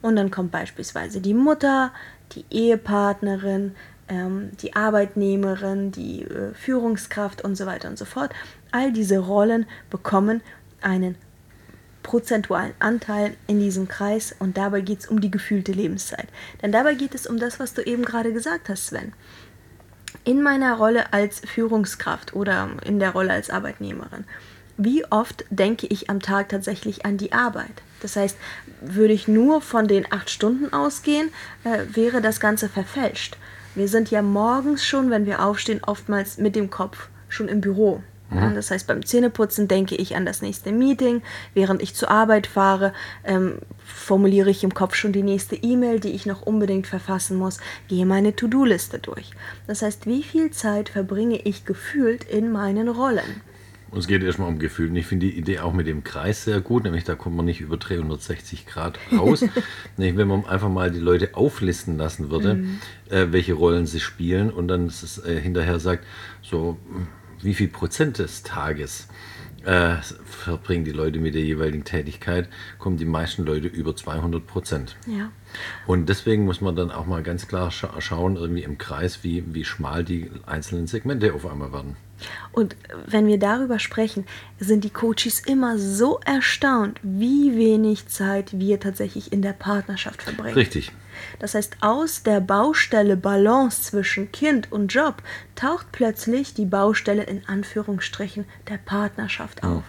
und 0.02 0.16
dann 0.16 0.32
kommt 0.32 0.52
beispielsweise 0.52 1.22
die 1.22 1.34
Mutter, 1.34 1.92
die 2.34 2.46
Ehepartnerin, 2.50 3.76
ähm, 4.08 4.52
die 4.62 4.76
Arbeitnehmerin, 4.76 5.92
die 5.92 6.24
äh, 6.24 6.54
Führungskraft 6.54 7.44
und 7.44 7.56
so 7.56 7.66
weiter 7.66 7.90
und 7.90 7.98
so 7.98 8.06
fort. 8.06 8.32
All 8.72 8.92
diese 8.92 9.20
Rollen 9.20 9.66
bekommen 9.90 10.42
einen 10.82 11.16
prozentualen 12.04 12.74
Anteil 12.80 13.36
in 13.48 13.60
diesem 13.60 13.88
Kreis 13.88 14.36
und 14.40 14.58
dabei 14.58 14.82
geht 14.82 15.00
es 15.00 15.08
um 15.08 15.22
die 15.22 15.32
gefühlte 15.32 15.72
Lebenszeit. 15.72 16.28
Denn 16.62 16.72
dabei 16.72 16.96
geht 16.96 17.14
es 17.14 17.28
um 17.28 17.40
das, 17.40 17.60
was 17.60 17.74
du 17.74 17.82
eben 17.82 18.06
gerade 18.06 18.34
gesagt 18.34 18.70
hast, 18.70 18.88
Sven 18.88 19.14
in 20.30 20.44
meiner 20.44 20.78
Rolle 20.78 21.12
als 21.12 21.40
Führungskraft 21.40 22.36
oder 22.36 22.70
in 22.86 23.00
der 23.00 23.14
Rolle 23.14 23.34
als 23.34 23.50
Arbeitnehmerin, 23.50 24.26
wie 24.78 25.04
oft 25.06 25.44
denke 25.50 25.88
ich 25.88 26.12
am 26.12 26.22
Tag 26.22 26.50
tatsächlich 26.50 27.04
an 27.04 27.18
die 27.18 27.34
Arbeit? 27.34 27.82
Das 28.04 28.16
heißt, 28.16 28.38
würde 28.80 29.14
ich 29.14 29.28
nur 29.28 29.60
von 29.60 29.88
den 29.88 30.06
acht 30.12 30.30
Stunden 30.30 30.72
ausgehen, 30.72 31.30
äh, 31.64 31.80
wäre 31.96 32.22
das 32.22 32.40
Ganze 32.40 32.70
verfälscht. 32.70 33.38
Wir 33.74 33.88
sind 33.88 34.12
ja 34.12 34.22
morgens 34.22 34.86
schon, 34.86 35.10
wenn 35.10 35.26
wir 35.26 35.44
aufstehen, 35.44 35.82
oftmals 35.84 36.38
mit 36.38 36.56
dem 36.56 36.70
Kopf 36.70 37.10
schon 37.28 37.48
im 37.48 37.60
Büro. 37.60 38.04
Mhm. 38.30 38.56
Das 38.56 38.72
heißt, 38.72 38.88
beim 38.88 39.06
Zähneputzen 39.06 39.68
denke 39.68 39.96
ich 39.96 40.16
an 40.16 40.26
das 40.26 40.42
nächste 40.42 40.72
Meeting. 40.72 41.22
Während 41.54 41.82
ich 41.82 41.96
zur 41.96 42.12
Arbeit 42.12 42.48
fahre, 42.48 42.94
ähm, 43.24 43.60
formuliere 43.84 44.50
ich 44.50 44.64
im 44.64 44.74
Kopf 44.74 44.96
schon 44.96 45.14
die 45.14 45.24
nächste 45.24 45.56
E-Mail, 45.56 46.00
die 46.00 46.12
ich 46.12 46.26
noch 46.26 46.42
unbedingt 46.42 46.88
verfassen 46.88 47.38
muss, 47.38 47.58
gehe 47.88 48.06
meine 48.06 48.36
To-Do-Liste 48.36 49.00
durch. 49.00 49.32
Das 49.68 49.82
heißt, 49.82 50.06
wie 50.06 50.24
viel 50.24 50.52
Zeit 50.52 50.90
verbringe 50.90 51.42
ich 51.42 51.66
gefühlt 51.66 52.24
in 52.24 52.52
meinen 52.52 52.88
Rollen? 52.88 53.42
Es 53.96 54.08
geht 54.08 54.22
erstmal 54.22 54.50
um 54.50 54.60
Gefühl. 54.60 54.90
Und 54.90 54.96
ich 54.96 55.08
finde 55.08 55.28
die 55.28 55.38
Idee 55.38 55.60
auch 55.60 55.74
mit 55.74 55.88
dem 55.88 56.04
Kreis 56.04 56.44
sehr 56.44 56.62
gut, 56.62 56.84
nämlich 56.84 57.04
da 57.04 57.16
kommt 57.16 57.36
man 57.36 57.46
nicht 57.46 57.62
über 57.62 57.78
360 57.78 58.68
Grad 58.68 59.00
raus. 59.12 59.44
nämlich 59.98 60.18
wenn 60.18 60.28
man 60.28 60.46
einfach 60.46 60.70
mal 60.70 60.92
die 60.92 61.00
Leute 61.00 61.36
auflisten 61.36 61.98
lassen 61.98 62.30
würde, 62.30 62.56
mhm. 62.56 62.80
äh, 63.10 63.32
welche 63.32 63.54
Rollen 63.54 63.88
sie 63.88 64.00
spielen 64.00 64.52
und 64.52 64.68
dann 64.68 64.86
es, 64.88 65.18
äh, 65.26 65.40
hinterher 65.40 65.80
sagt, 65.80 66.06
so 66.42 66.78
wie 67.42 67.54
viel 67.54 67.68
Prozent 67.68 68.20
des 68.20 68.44
Tages 68.44 69.08
äh, 69.66 69.98
verbringen 70.26 70.86
die 70.86 70.92
Leute 70.92 71.20
mit 71.20 71.36
der 71.36 71.44
jeweiligen 71.44 71.84
Tätigkeit, 71.84 72.48
kommen 72.78 72.98
die 72.98 73.06
meisten 73.06 73.46
Leute 73.46 73.68
über 73.68 73.96
200 73.96 74.46
Prozent. 74.46 74.96
Ja. 75.06 75.32
Und 75.86 76.08
deswegen 76.10 76.46
muss 76.46 76.62
man 76.62 76.76
dann 76.76 76.92
auch 76.92 77.06
mal 77.06 77.24
ganz 77.24 77.48
klar 77.48 77.72
scha 77.72 78.00
schauen, 78.00 78.36
irgendwie 78.36 78.64
im 78.64 78.78
Kreis, 78.78 79.24
wie, 79.24 79.44
wie 79.54 79.66
schmal 79.66 80.04
die 80.04 80.32
einzelnen 80.46 80.88
Segmente 80.88 81.34
auf 81.34 81.46
einmal 81.46 81.74
werden. 81.74 81.98
Und 82.52 82.76
wenn 83.06 83.28
wir 83.28 83.40
darüber 83.40 83.80
sprechen, 83.80 84.26
sind 84.60 84.84
die 84.84 84.90
Coaches 84.90 85.40
immer 85.40 85.78
so 85.78 86.20
erstaunt, 86.26 87.00
wie 87.04 87.56
wenig 87.56 88.08
Zeit 88.08 88.60
wir 88.60 88.80
tatsächlich 88.80 89.32
in 89.32 89.42
der 89.42 89.54
Partnerschaft 89.54 90.24
verbringen. 90.24 90.56
Richtig. 90.56 90.92
Das 91.40 91.56
heißt, 91.56 91.78
aus 91.82 92.24
der 92.24 92.40
Baustelle 92.40 93.18
Balance 93.18 93.84
zwischen 93.84 94.32
Kind 94.32 94.72
und 94.72 94.94
Job 94.94 95.22
taucht 95.56 95.88
plötzlich 95.92 96.54
die 96.54 96.66
Baustelle 96.66 97.24
in 97.24 97.42
Anführungsstrichen 97.48 98.46
der 98.70 98.78
Partnerschaft 98.78 99.64
auf. 99.64 99.84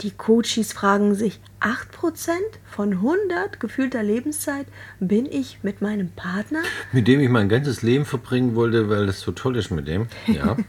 Die 0.00 0.10
Coaches 0.10 0.72
fragen 0.72 1.14
sich, 1.14 1.40
8% 1.60 2.32
von 2.64 2.92
100 2.94 3.60
gefühlter 3.60 4.02
Lebenszeit 4.02 4.66
bin 4.98 5.26
ich 5.26 5.58
mit 5.62 5.80
meinem 5.80 6.10
Partner? 6.10 6.62
Mit 6.90 7.06
dem 7.06 7.20
ich 7.20 7.28
mein 7.28 7.48
ganzes 7.48 7.82
Leben 7.82 8.04
verbringen 8.04 8.56
wollte, 8.56 8.88
weil 8.88 9.06
das 9.06 9.20
so 9.20 9.32
toll 9.32 9.56
ist 9.56 9.70
mit 9.70 9.86
dem. 9.86 10.08
Ja. 10.26 10.56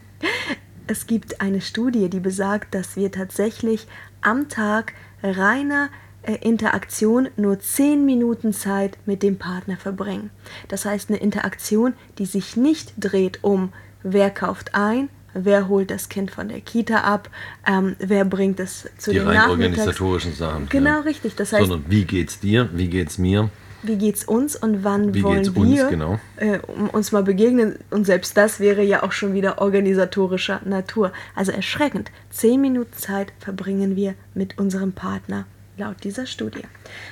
es 0.87 1.07
gibt 1.07 1.41
eine 1.41 1.61
Studie, 1.61 2.09
die 2.09 2.19
besagt, 2.19 2.73
dass 2.75 2.95
wir 2.95 3.11
tatsächlich 3.11 3.87
am 4.21 4.49
Tag 4.49 4.93
reiner 5.21 5.89
äh, 6.23 6.35
Interaktion 6.35 7.29
nur 7.35 7.59
10 7.59 8.05
Minuten 8.05 8.53
Zeit 8.53 8.97
mit 9.05 9.23
dem 9.23 9.37
Partner 9.37 9.77
verbringen. 9.77 10.29
Das 10.67 10.85
heißt 10.85 11.09
eine 11.09 11.19
Interaktion, 11.19 11.93
die 12.17 12.25
sich 12.25 12.55
nicht 12.55 12.93
dreht 12.97 13.39
um, 13.43 13.73
wer 14.03 14.29
kauft 14.29 14.73
ein, 14.73 15.09
wer 15.33 15.67
holt 15.67 15.91
das 15.91 16.09
Kind 16.09 16.31
von 16.31 16.47
der 16.47 16.61
Kita 16.61 17.01
ab, 17.01 17.29
ähm, 17.67 17.95
wer 17.99 18.25
bringt 18.25 18.59
es 18.59 18.89
zu 18.97 19.11
die 19.11 19.19
den 19.19 19.27
rein 19.27 19.49
organisatorischen 19.49 20.33
Sachen. 20.33 20.69
Genau 20.69 20.89
ja. 20.89 20.99
richtig. 20.99 21.35
Das 21.35 21.51
heißt, 21.51 21.67
Sondern 21.67 21.89
wie 21.89 22.05
geht's 22.05 22.39
dir, 22.39 22.69
wie 22.73 22.87
geht's 22.87 23.17
mir? 23.17 23.49
Wie 23.83 23.97
geht's 23.97 24.23
uns 24.23 24.55
und 24.55 24.83
wann 24.83 25.13
Wie 25.13 25.23
wollen 25.23 25.43
geht's 25.43 25.49
uns, 25.55 25.69
wir 25.69 25.89
genau. 25.89 26.19
äh, 26.37 26.59
um 26.59 26.89
uns 26.89 27.11
mal 27.11 27.23
begegnen. 27.23 27.77
Und 27.89 28.05
selbst 28.05 28.35
das 28.37 28.59
wäre 28.59 28.83
ja 28.83 29.03
auch 29.03 29.11
schon 29.11 29.33
wieder 29.33 29.61
organisatorischer 29.61 30.61
Natur. 30.65 31.11
Also 31.35 31.51
erschreckend. 31.51 32.11
Zehn 32.29 32.61
Minuten 32.61 32.93
Zeit 32.93 33.33
verbringen 33.39 33.95
wir 33.95 34.15
mit 34.33 34.57
unserem 34.57 34.93
Partner 34.93 35.45
laut 35.77 36.03
dieser 36.03 36.25
Studie. 36.25 36.63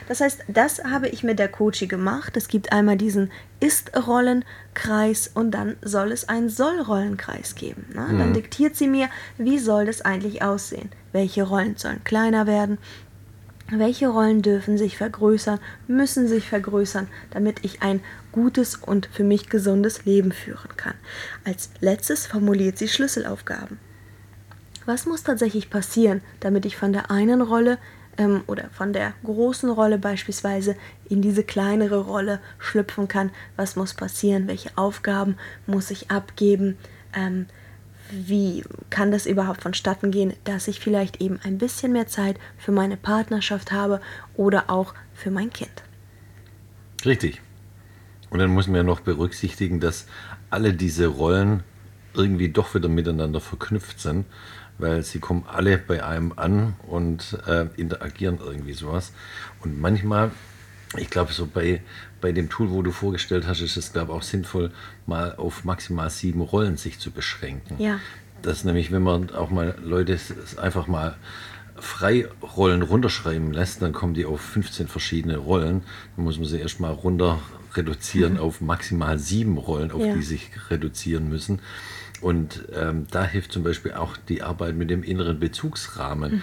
Das 0.08 0.22
heißt, 0.22 0.44
das 0.48 0.84
habe 0.84 1.10
ich 1.10 1.24
mit 1.24 1.40
der 1.40 1.48
Coachie 1.48 1.88
gemacht. 1.88 2.38
Es 2.38 2.48
gibt 2.48 2.72
einmal 2.72 2.98
diesen 2.98 3.32
Ist-Rollenkreis 3.60 5.32
und 5.34 5.52
dann 5.52 5.78
soll 5.82 6.12
es 6.12 6.30
einen 6.30 6.50
Soll-Rollenkreis 6.50 7.56
geben. 7.56 7.86
Ne? 7.94 8.06
Dann 8.18 8.34
diktiert 8.34 8.76
sie 8.76 8.88
mir, 8.88 9.10
wie 9.38 9.58
soll 9.58 9.86
das 9.86 10.02
eigentlich 10.02 10.44
aussehen? 10.44 10.90
Welche 11.12 11.44
Rollen 11.44 11.76
sollen 11.78 12.04
kleiner 12.04 12.46
werden? 12.48 12.78
Welche 13.74 14.10
Rollen 14.10 14.42
dürfen 14.42 14.78
sich 14.78 14.98
vergrößern, 14.98 15.60
müssen 15.88 16.28
sich 16.28 16.50
vergrößern, 16.50 17.08
damit 17.30 17.64
ich 17.64 17.82
ein 17.82 18.02
gutes 18.34 18.76
und 18.76 19.06
für 19.06 19.24
mich 19.24 19.50
gesundes 19.50 20.04
Leben 20.04 20.34
führen 20.34 20.76
kann? 20.76 20.96
Als 21.46 21.70
letztes 21.80 22.28
formuliert 22.28 22.78
sie 22.78 22.90
Schlüsselaufgaben. 22.90 23.80
Was 24.86 25.06
muss 25.06 25.24
tatsächlich 25.24 25.70
passieren, 25.70 26.22
damit 26.42 26.66
ich 26.66 26.76
von 26.76 26.92
der 26.92 27.12
einen 27.12 27.42
Rolle 27.42 27.78
ähm, 28.18 28.44
oder 28.48 28.70
von 28.72 28.92
der 28.92 29.14
großen 29.24 29.70
Rolle 29.70 29.98
beispielsweise 29.98 30.76
in 31.08 31.22
diese 31.22 31.44
kleinere 31.44 32.00
Rolle 32.00 32.42
schlüpfen 32.60 33.08
kann? 33.08 33.32
Was 33.56 33.78
muss 33.78 33.94
passieren? 33.94 34.48
Welche 34.48 34.78
Aufgaben 34.78 35.38
muss 35.66 35.92
ich 35.92 36.12
abgeben? 36.12 36.78
Ähm, 37.16 37.46
wie 38.12 38.64
kann 38.90 39.12
das 39.12 39.26
überhaupt 39.26 39.62
vonstatten 39.62 40.12
gehen, 40.12 40.34
dass 40.44 40.68
ich 40.68 40.80
vielleicht 40.80 41.22
eben 41.22 41.40
ein 41.44 41.58
bisschen 41.58 41.94
mehr 41.94 42.08
Zeit 42.08 42.38
für 42.58 42.72
meine 42.72 42.98
Partnerschaft 42.98 43.72
habe 43.72 44.02
oder 44.36 44.70
auch 44.70 44.94
für 45.14 45.32
mein 45.32 45.52
Kind? 45.52 45.84
Richtig. 47.06 47.42
Und 48.30 48.40
dann 48.40 48.54
man 48.68 48.78
ja 48.78 48.84
noch 48.84 49.02
berücksichtigen, 49.02 49.80
dass 49.80 50.08
alle 50.50 50.74
diese 50.74 51.08
Rollen 51.08 51.64
irgendwie 52.14 52.50
doch 52.50 52.74
wieder 52.76 52.90
miteinander 52.90 53.40
verknüpft 53.40 54.00
sind, 54.00 54.26
weil 54.78 55.04
sie 55.04 55.20
kommen 55.20 55.46
alle 55.48 55.78
bei 55.78 56.04
einem 56.04 56.34
an 56.36 56.76
und 56.88 57.38
äh, 57.48 57.68
interagieren 57.78 58.40
irgendwie 58.44 58.74
sowas. 58.74 59.14
Und 59.64 59.80
manchmal, 59.80 60.32
ich 60.98 61.10
glaube, 61.10 61.32
so 61.34 61.46
bei, 61.48 61.82
bei 62.20 62.32
dem 62.32 62.50
Tool, 62.50 62.70
wo 62.72 62.82
du 62.82 62.92
vorgestellt 62.92 63.48
hast, 63.48 63.62
ist 63.62 63.78
es, 63.78 63.94
glaube 63.94 64.12
ich, 64.12 64.18
auch 64.18 64.24
sinnvoll, 64.24 64.72
mal 65.06 65.36
auf 65.36 65.64
maximal 65.64 66.10
sieben 66.10 66.42
Rollen 66.42 66.78
sich 66.78 67.00
zu 67.00 67.12
beschränken. 67.12 67.76
Ja. 67.80 68.00
Das 68.42 68.64
nämlich, 68.64 68.92
wenn 68.92 69.04
man 69.04 69.30
auch 69.32 69.50
mal 69.50 69.76
Leute 69.84 70.20
einfach 70.58 70.88
mal 70.88 71.16
Freirollen 71.78 72.82
runterschreiben 72.82 73.54
lässt, 73.54 73.82
dann 73.82 73.94
kommen 73.94 74.14
die 74.14 74.26
auf 74.26 74.42
15 74.42 74.88
verschiedene 74.88 75.38
Rollen. 75.38 75.84
Dann 76.16 76.26
muss 76.26 76.38
man 76.38 76.48
sie 76.48 76.60
erstmal 76.60 76.92
runter 76.94 77.40
reduzieren 77.74 78.38
auf 78.38 78.62
maximal 78.62 79.18
sieben 79.18 79.58
Rollen, 79.58 79.92
auf 79.92 80.02
Ja. 80.04 80.14
die 80.14 80.22
sich 80.24 80.52
reduzieren 80.70 81.30
müssen. 81.30 81.60
Und 82.22 82.68
ähm, 82.76 83.08
da 83.10 83.24
hilft 83.24 83.52
zum 83.52 83.64
Beispiel 83.64 83.94
auch 83.94 84.16
die 84.16 84.44
Arbeit 84.44 84.76
mit 84.76 84.92
dem 84.92 85.04
inneren 85.04 85.40
Bezugsrahmen. 85.40 86.42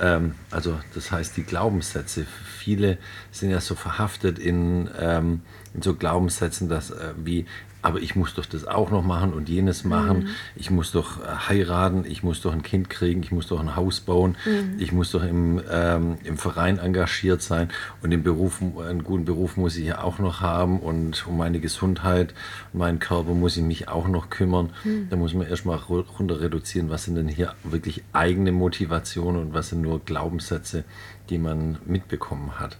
Ähm, 0.00 0.34
also 0.50 0.78
das 0.94 1.12
heißt 1.12 1.36
die 1.36 1.44
Glaubenssätze. 1.44 2.26
Viele 2.58 2.98
sind 3.30 3.50
ja 3.50 3.60
so 3.60 3.76
verhaftet 3.76 4.38
in, 4.40 4.90
ähm, 4.98 5.42
in 5.72 5.82
so 5.82 5.94
Glaubenssätzen, 5.94 6.68
dass 6.68 6.90
äh, 6.90 7.14
wie 7.16 7.46
aber 7.82 8.00
ich 8.00 8.14
muss 8.16 8.34
doch 8.34 8.44
das 8.46 8.66
auch 8.66 8.90
noch 8.90 9.02
machen 9.02 9.32
und 9.32 9.48
jenes 9.48 9.84
machen. 9.84 10.28
Ich 10.56 10.70
muss 10.70 10.92
doch 10.92 11.20
äh, 11.22 11.26
heiraten, 11.48 12.04
ich 12.06 12.22
muss 12.22 12.40
doch 12.40 12.52
ein 12.52 12.62
Kind 12.62 12.90
kriegen, 12.90 13.22
ich 13.22 13.32
muss 13.32 13.46
doch 13.46 13.58
ein 13.60 13.74
Haus 13.76 14.00
bauen, 14.00 14.36
ich 14.78 14.92
muss 14.92 15.10
doch 15.12 15.22
im, 15.24 15.60
ähm, 15.70 16.18
im 16.24 16.36
Verein 16.36 16.78
engagiert 16.78 17.42
sein. 17.42 17.68
Und 18.02 18.12
im 18.12 18.22
Beruf, 18.22 18.60
einen 18.60 19.04
guten 19.04 19.24
Beruf 19.24 19.56
muss 19.56 19.76
ich 19.76 19.86
ja 19.86 20.02
auch 20.02 20.18
noch 20.18 20.40
haben. 20.40 20.80
Und 20.80 21.26
um 21.26 21.36
meine 21.38 21.60
Gesundheit 21.60 22.34
und 22.72 22.80
meinen 22.80 22.98
Körper 22.98 23.34
muss 23.34 23.56
ich 23.56 23.62
mich 23.62 23.88
auch 23.88 24.08
noch 24.08 24.30
kümmern. 24.30 24.70
Da 25.08 25.16
muss 25.16 25.34
man 25.34 25.46
erstmal 25.46 25.78
ru- 25.78 26.04
runter 26.18 26.40
reduzieren, 26.40 26.90
was 26.90 27.04
sind 27.04 27.14
denn 27.16 27.28
hier 27.28 27.54
wirklich 27.64 28.02
eigene 28.12 28.52
Motivationen 28.52 29.40
und 29.42 29.54
was 29.54 29.70
sind 29.70 29.82
nur 29.82 30.00
Glaubenssätze, 30.04 30.84
die 31.30 31.38
man 31.38 31.78
mitbekommen 31.86 32.58
hat. 32.58 32.76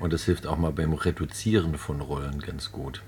Und 0.00 0.12
das 0.12 0.24
hilft 0.24 0.46
auch 0.46 0.56
mal 0.58 0.70
beim 0.72 0.92
Reduzieren 0.92 1.74
von 1.76 2.00
Rollen 2.00 2.40
ganz 2.40 2.70
gut. 2.70 3.02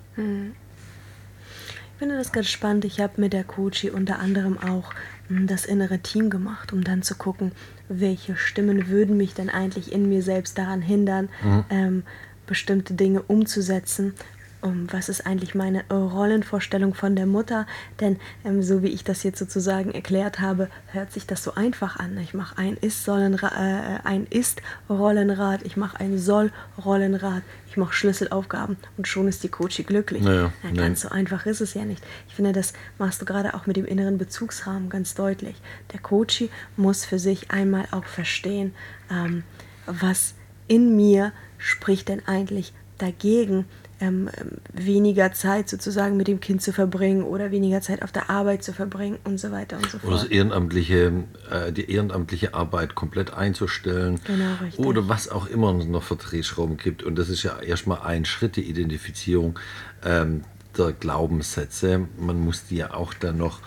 Ich 1.99 2.01
finde 2.01 2.17
das 2.17 2.31
ganz 2.31 2.49
spannend. 2.49 2.85
Ich 2.85 3.01
habe 3.01 3.21
mit 3.21 3.33
der 3.33 3.43
Coachie 3.43 3.91
unter 3.91 4.21
anderem 4.21 4.57
auch 4.57 4.93
mm, 5.29 5.49
das 5.49 5.67
innere 5.67 5.99
Team 5.99 6.31
gemacht, 6.31 6.73
um 6.73 6.85
dann 6.85 7.03
zu 7.03 7.17
gucken, 7.17 7.51
welche 7.89 8.37
Stimmen 8.37 8.87
würden 8.87 9.17
mich 9.17 9.35
denn 9.35 9.51
eigentlich 9.51 9.91
in 9.91 10.09
mir 10.09 10.23
selbst 10.23 10.59
daran 10.59 10.81
hindern, 10.81 11.29
ähm, 11.71 12.05
bestimmte 12.47 12.95
Dinge 12.95 13.23
umzusetzen. 13.23 14.15
Um, 14.61 14.93
was 14.93 15.09
ist 15.09 15.25
eigentlich 15.25 15.55
meine 15.55 15.85
äh, 15.89 15.95
Rollenvorstellung 15.95 16.95
von 16.95 17.15
der 17.15 17.27
Mutter? 17.27 17.65
Denn 18.01 18.19
ähm, 18.45 18.61
so 18.61 18.83
wie 18.83 18.89
ich 18.89 19.05
das 19.05 19.23
jetzt 19.23 19.39
sozusagen 19.39 19.93
erklärt 19.93 20.41
habe, 20.41 20.69
hört 20.89 21.13
sich 21.13 21.29
das 21.29 21.45
so 21.45 21.55
einfach 21.55 21.97
an. 22.01 22.19
Ich 22.19 22.35
mache 22.35 22.59
ein 22.59 22.77
Ist-Rollenrad, 22.77 23.53
äh, 23.53 24.01
ein 24.03 24.27
Ist-Rollenrad, 24.29 25.63
ich 25.63 25.77
mache 25.77 26.01
ein 26.01 26.19
Soll-Rollenrad, 26.19 27.45
ich 27.69 27.77
mache 27.77 27.93
Schlüsselaufgaben 27.93 28.77
und 28.97 29.07
schon 29.07 29.29
ist 29.29 29.45
die 29.45 29.49
Coachie 29.49 29.85
glücklich. 29.85 30.25
Naja, 30.25 30.53
Na, 30.65 30.71
nein. 30.71 30.77
ganz 30.77 31.03
so 31.03 31.09
einfach 31.11 31.47
ist 31.47 31.61
es 31.61 31.75
ja 31.75 31.85
nicht. 31.85 32.03
Ich 32.27 32.35
finde, 32.35 32.53
das 32.53 32.73
machst 32.99 33.23
du 33.23 33.27
gerade 33.27 33.55
auch 33.55 33.67
mit 33.67 33.77
dem 33.77 33.85
inneren 33.85 34.19
Bezugsrahmen 34.19 34.89
ganz 34.89 35.15
deutlich. 35.15 35.55
Der 35.93 36.01
Coachie 36.01 36.51
muss 36.77 37.05
für 37.05 37.21
sich 37.21 37.53
einmal 37.53 37.87
auch 37.93 38.05
verstehen, 38.07 38.75
ähm, 39.09 39.45
was 39.87 40.35
in 40.67 40.97
mir 40.97 41.33
spricht 41.59 42.09
denn 42.09 42.27
eigentlich 42.27 42.73
dagegen, 42.99 43.67
ähm, 44.01 44.29
weniger 44.73 45.33
Zeit 45.33 45.69
sozusagen 45.69 46.17
mit 46.17 46.29
dem 46.29 46.41
Kind 46.41 46.63
zu 46.63 46.73
verbringen 46.73 47.23
oder 47.25 47.51
weniger 47.51 47.81
Zeit 47.81 48.03
auf 48.03 48.13
der 48.13 48.31
Arbeit 48.31 48.63
zu 48.63 48.73
verbringen 48.73 49.19
und 49.25 49.39
so 49.39 49.51
weiter 49.51 49.77
und 49.77 49.91
so 49.91 49.99
Oder 49.99 50.13
das 50.13 50.21
fort. 50.23 50.33
ehrenamtliche, 50.33 51.13
äh, 51.51 51.73
die 51.73 51.91
ehrenamtliche 51.91 52.55
Arbeit 52.55 52.95
komplett 52.95 53.33
einzustellen. 53.35 54.21
Genau, 54.25 54.55
richtig. 54.63 54.85
Oder 54.85 55.09
was 55.09 55.29
auch 55.29 55.47
immer 55.47 55.73
noch 55.73 56.03
für 56.03 56.17
Drehschrauben 56.17 56.77
gibt. 56.77 57.03
Und 57.03 57.17
das 57.17 57.29
ist 57.29 57.43
ja 57.43 57.59
erstmal 57.61 58.03
ein 58.03 58.25
Schritt, 58.25 58.57
die 58.57 58.63
Identifizierung 58.69 59.59
ähm, 60.05 60.45
der 60.77 60.93
Glaubenssätze. 60.93 62.07
Man 62.19 62.41
muss 62.41 62.67
die 62.67 62.77
ja 62.77 62.95
auch 62.95 63.15
dann 63.15 63.37
noch 63.39 63.61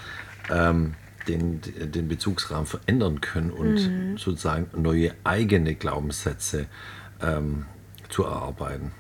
ähm, 0.50 0.93
den, 1.27 1.61
den 1.61 2.07
Bezugsrahmen 2.07 2.65
verändern 2.65 3.21
können 3.21 3.51
und 3.51 3.75
Mhm. 3.75 4.17
sozusagen 4.17 4.67
neue 4.81 5.13
eigene 5.23 5.75
Glaubenssätze 5.75 6.65
ähm, 7.21 7.65
zu 8.12 8.24
erarbeiten. 8.24 8.91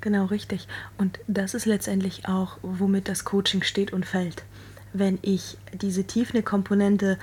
Genau, 0.00 0.24
richtig. 0.26 0.68
Und 0.98 1.18
das 1.26 1.54
ist 1.54 1.66
letztendlich 1.66 2.28
auch, 2.28 2.58
womit 2.62 3.08
das 3.08 3.24
Coaching 3.24 3.62
steht 3.62 3.92
und 3.92 4.04
fällt. 4.06 4.44
Wenn 4.92 5.18
ich 5.22 5.58
diese 5.72 6.04
tiefne 6.04 6.42
Komponente 6.42 7.18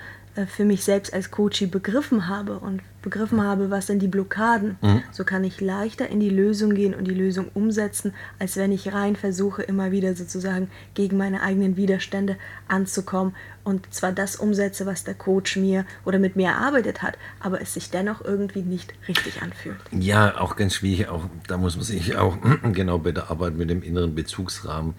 für 0.48 0.66
mich 0.66 0.84
selbst 0.84 1.14
als 1.14 1.32
Coachie 1.32 1.68
begriffen 1.68 2.28
habe 2.28 2.60
und 2.60 2.82
begriffen 3.02 3.44
habe, 3.44 3.70
was 3.70 3.88
sind 3.88 4.00
die 4.00 4.08
Blockaden, 4.08 4.78
so 5.12 5.26
kann 5.26 5.44
ich 5.44 5.62
leichter 5.62 6.08
in 6.08 6.20
die 6.20 6.30
Lösung 6.30 6.74
gehen 6.74 6.96
und 6.96 7.06
die 7.06 7.14
Lösung 7.14 7.50
umsetzen, 7.54 8.14
als 8.40 8.56
wenn 8.56 8.72
ich 8.72 8.94
rein 8.94 9.16
versuche, 9.16 9.62
immer 9.62 9.92
wieder 9.92 10.16
sozusagen 10.16 10.72
gegen 10.94 11.18
meine 11.18 11.42
eigenen 11.42 11.76
Widerstände 11.76 12.38
anzukommen 12.68 13.36
und 13.64 13.94
zwar 13.94 14.12
das 14.12 14.36
umsetze, 14.36 14.86
was 14.86 15.04
der 15.04 15.14
Coach 15.14 15.56
mir 15.56 15.86
oder 16.06 16.20
mit 16.20 16.36
mir 16.36 16.50
erarbeitet 16.50 17.02
hat, 17.02 17.18
aber 17.40 17.62
es 17.62 17.74
sich 17.74 17.90
dennoch 17.90 18.24
irgendwie 18.24 18.62
nicht 18.62 18.94
richtig 19.08 19.42
anfühlt. 19.42 19.78
Ja, 19.92 20.38
auch 20.40 20.56
ganz 20.56 20.76
schwierig. 20.76 21.08
Auch, 21.08 21.26
da 21.48 21.58
muss 21.58 21.76
man 21.76 21.86
sich 21.86 22.16
auch 22.18 22.38
genau 22.74 22.98
bei 22.98 23.12
der 23.12 23.32
Arbeit 23.32 23.56
mit 23.56 23.70
dem 23.70 23.82
inneren 23.82 24.16
Bezugsrahmen 24.16 24.96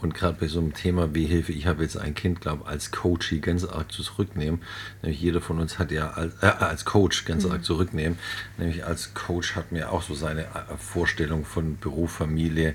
Und 0.00 0.14
gerade 0.14 0.36
bei 0.38 0.46
so 0.46 0.60
einem 0.60 0.74
Thema 0.74 1.14
wie 1.14 1.26
Hilfe, 1.26 1.52
ich 1.52 1.66
habe 1.66 1.82
jetzt 1.82 1.96
ein 1.96 2.14
Kind, 2.14 2.40
glaube 2.40 2.66
als 2.66 2.90
Coach 2.90 3.34
ganz 3.40 3.64
arg 3.64 3.90
zurücknehmen. 3.90 4.60
Nämlich 5.02 5.20
jeder 5.20 5.40
von 5.40 5.58
uns 5.58 5.78
hat 5.78 5.90
ja 5.90 6.10
als, 6.10 6.34
äh, 6.42 6.46
als 6.46 6.84
Coach 6.84 7.24
ganz 7.24 7.44
mhm. 7.44 7.52
arg 7.52 7.64
zurücknehmen. 7.64 8.18
Nämlich 8.58 8.84
als 8.84 9.14
Coach 9.14 9.56
hat 9.56 9.72
mir 9.72 9.90
auch 9.90 10.02
so 10.02 10.14
seine 10.14 10.42
äh, 10.42 10.76
Vorstellung 10.78 11.44
von 11.44 11.78
Beruf, 11.78 12.12
Familie, 12.12 12.74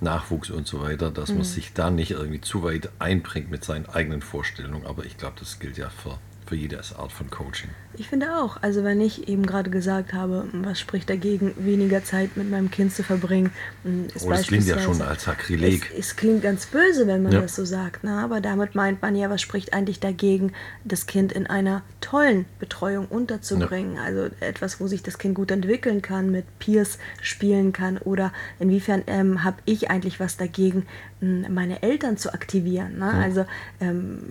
Nachwuchs 0.00 0.50
und 0.50 0.66
so 0.66 0.80
weiter, 0.80 1.10
dass 1.10 1.30
mhm. 1.30 1.38
man 1.38 1.44
sich 1.44 1.72
da 1.72 1.90
nicht 1.90 2.12
irgendwie 2.12 2.40
zu 2.40 2.62
weit 2.62 2.90
einbringt 2.98 3.50
mit 3.50 3.64
seinen 3.64 3.86
eigenen 3.86 4.22
Vorstellungen. 4.22 4.86
Aber 4.86 5.04
ich 5.04 5.18
glaube, 5.18 5.36
das 5.40 5.58
gilt 5.58 5.76
ja 5.76 5.90
für 5.90 6.18
für 6.50 6.56
jede 6.56 6.78
Art 6.78 7.12
von 7.12 7.30
Coaching. 7.30 7.70
Ich 7.96 8.08
finde 8.08 8.36
auch. 8.36 8.60
Also 8.60 8.82
wenn 8.82 9.00
ich 9.00 9.28
eben 9.28 9.46
gerade 9.46 9.70
gesagt 9.70 10.12
habe, 10.12 10.48
was 10.52 10.80
spricht 10.80 11.08
dagegen, 11.08 11.54
weniger 11.56 12.02
Zeit 12.02 12.36
mit 12.36 12.50
meinem 12.50 12.72
Kind 12.72 12.92
zu 12.92 13.04
verbringen. 13.04 13.52
Hm, 13.84 14.08
ist 14.12 14.26
oh, 14.26 14.30
das 14.30 14.48
klingt 14.48 14.66
ja 14.66 14.80
schon 14.80 15.00
als 15.00 15.22
Sakrileg. 15.22 15.88
Es, 15.92 16.08
es 16.08 16.16
klingt 16.16 16.42
ganz 16.42 16.66
böse, 16.66 17.06
wenn 17.06 17.22
man 17.22 17.30
ja. 17.30 17.40
das 17.42 17.54
so 17.54 17.64
sagt. 17.64 18.02
Ne? 18.02 18.18
Aber 18.18 18.40
damit 18.40 18.74
meint 18.74 19.00
man 19.00 19.14
ja, 19.14 19.30
was 19.30 19.40
spricht 19.40 19.72
eigentlich 19.72 20.00
dagegen, 20.00 20.52
das 20.82 21.06
Kind 21.06 21.30
in 21.30 21.46
einer 21.46 21.82
tollen 22.00 22.46
Betreuung 22.58 23.06
unterzubringen. 23.06 23.94
Ja. 23.94 24.02
Also 24.02 24.30
etwas, 24.40 24.80
wo 24.80 24.88
sich 24.88 25.04
das 25.04 25.18
Kind 25.18 25.36
gut 25.36 25.52
entwickeln 25.52 26.02
kann, 26.02 26.32
mit 26.32 26.46
Peers 26.58 26.98
spielen 27.22 27.72
kann. 27.72 27.96
Oder 27.98 28.32
inwiefern 28.58 29.04
ähm, 29.06 29.44
habe 29.44 29.58
ich 29.66 29.88
eigentlich 29.88 30.18
was 30.18 30.36
dagegen, 30.36 30.86
hm, 31.20 31.46
meine 31.54 31.80
Eltern 31.84 32.16
zu 32.16 32.34
aktivieren. 32.34 32.98
Ne? 32.98 33.06
Ja. 33.06 33.20
Also 33.20 33.46
ähm, 33.80 34.22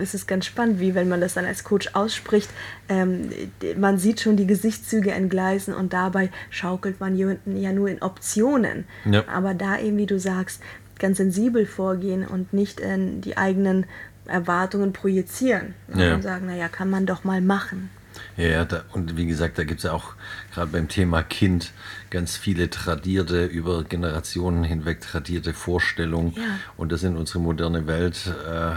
ist 0.00 0.14
es 0.14 0.26
ganz 0.26 0.46
spannend, 0.46 0.80
wie 0.80 0.94
wenn 0.94 1.08
man 1.08 1.20
das 1.20 1.34
dann 1.34 1.44
als 1.44 1.64
Coach 1.64 1.90
ausspricht, 1.94 2.50
ähm, 2.88 3.30
man 3.76 3.98
sieht 3.98 4.20
schon 4.20 4.36
die 4.36 4.46
Gesichtszüge 4.46 5.12
entgleisen 5.12 5.74
und 5.74 5.92
dabei 5.92 6.30
schaukelt 6.50 7.00
man 7.00 7.16
ja 7.16 7.72
nur 7.72 7.88
in 7.88 8.02
Optionen. 8.02 8.84
Ja. 9.04 9.24
Aber 9.28 9.54
da 9.54 9.78
eben, 9.78 9.96
wie 9.96 10.06
du 10.06 10.18
sagst, 10.18 10.60
ganz 10.98 11.18
sensibel 11.18 11.66
vorgehen 11.66 12.26
und 12.26 12.52
nicht 12.52 12.80
in 12.80 13.20
die 13.20 13.36
eigenen 13.36 13.86
Erwartungen 14.26 14.92
projizieren 14.92 15.74
ja. 15.94 16.14
und 16.14 16.22
sagen, 16.22 16.46
naja, 16.46 16.68
kann 16.68 16.90
man 16.90 17.06
doch 17.06 17.24
mal 17.24 17.40
machen. 17.40 17.90
Ja, 18.36 18.64
da, 18.64 18.84
und 18.92 19.16
wie 19.16 19.26
gesagt, 19.26 19.58
da 19.58 19.64
gibt 19.64 19.78
es 19.78 19.84
ja 19.84 19.92
auch 19.92 20.14
gerade 20.52 20.70
beim 20.70 20.88
Thema 20.88 21.22
Kind 21.22 21.72
ganz 22.10 22.36
viele 22.36 22.70
tradierte, 22.70 23.44
über 23.44 23.84
Generationen 23.84 24.64
hinweg 24.64 25.00
tradierte 25.00 25.52
Vorstellungen. 25.52 26.32
Ja. 26.36 26.42
Und 26.76 26.92
das 26.92 27.02
in 27.02 27.16
unsere 27.16 27.40
moderne 27.40 27.86
Welt 27.86 28.32
äh, 28.48 28.76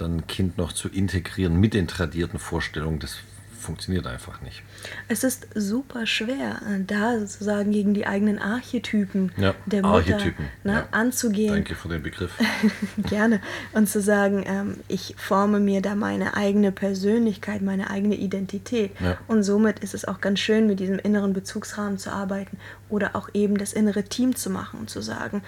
dann 0.00 0.18
ein 0.18 0.26
Kind 0.26 0.58
noch 0.58 0.72
zu 0.72 0.88
integrieren 0.88 1.58
mit 1.58 1.74
den 1.74 1.88
tradierten 1.88 2.38
Vorstellungen, 2.38 2.98
das 2.98 3.18
funktioniert 3.60 4.06
einfach 4.06 4.40
nicht. 4.40 4.62
Es 5.08 5.22
ist 5.22 5.46
super 5.54 6.06
schwer, 6.06 6.62
äh, 6.66 6.82
da 6.84 7.18
sozusagen 7.20 7.70
gegen 7.70 7.94
die 7.94 8.06
eigenen 8.06 8.38
Archetypen 8.38 9.32
ja, 9.36 9.54
der 9.66 9.82
Mutter 9.82 10.14
Archetypen, 10.14 10.46
ne, 10.64 10.72
ja. 10.72 10.88
anzugehen. 10.90 11.52
Danke 11.52 11.74
für 11.74 11.88
den 11.88 12.02
Begriff. 12.02 12.32
Gerne. 13.08 13.40
Und 13.72 13.88
zu 13.88 14.00
sagen, 14.00 14.44
ähm, 14.46 14.76
ich 14.88 15.14
forme 15.18 15.60
mir 15.60 15.82
da 15.82 15.94
meine 15.94 16.36
eigene 16.36 16.72
Persönlichkeit, 16.72 17.62
meine 17.62 17.90
eigene 17.90 18.16
Identität. 18.16 18.92
Ja. 18.98 19.18
Und 19.28 19.42
somit 19.42 19.80
ist 19.80 19.94
es 19.94 20.06
auch 20.06 20.20
ganz 20.20 20.40
schön, 20.40 20.66
mit 20.66 20.80
diesem 20.80 20.98
inneren 20.98 21.32
Bezugsrahmen 21.32 21.98
zu 21.98 22.10
arbeiten 22.10 22.56
oder 22.88 23.14
auch 23.14 23.28
eben 23.34 23.58
das 23.58 23.72
innere 23.72 24.04
Team 24.04 24.34
zu 24.34 24.50
machen 24.50 24.80
und 24.80 24.90
zu 24.90 25.02
sagen, 25.02 25.42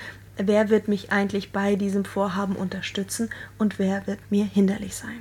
wer 0.47 0.69
wird 0.71 0.89
mich 0.89 1.13
eigentlich 1.13 1.53
bei 1.53 1.77
diesem 1.77 2.05
Vorhaben 2.05 2.57
unterstützen 2.57 3.31
und 3.59 3.79
wer 3.79 4.07
wird 4.07 4.19
mir 4.31 4.45
hinderlich 4.45 4.95
sein. 4.95 5.19